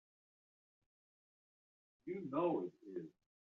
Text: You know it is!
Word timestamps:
You 2.05 2.27
know 2.31 2.63
it 2.65 2.99
is! 3.01 3.05